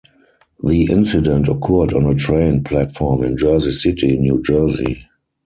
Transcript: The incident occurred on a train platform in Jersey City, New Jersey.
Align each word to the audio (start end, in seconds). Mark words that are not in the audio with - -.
The 0.63 0.85
incident 0.91 1.47
occurred 1.47 1.93
on 1.93 2.05
a 2.07 2.15
train 2.15 2.63
platform 2.63 3.21
in 3.23 3.37
Jersey 3.37 3.71
City, 3.71 4.17
New 4.17 4.41
Jersey. 4.41 5.07